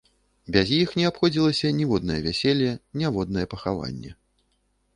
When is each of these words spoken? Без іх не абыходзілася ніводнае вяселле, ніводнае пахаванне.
Без 0.53 0.71
іх 0.77 0.95
не 0.99 1.05
абыходзілася 1.09 1.71
ніводнае 1.81 2.17
вяселле, 2.29 2.71
ніводнае 3.03 3.45
пахаванне. 3.55 4.11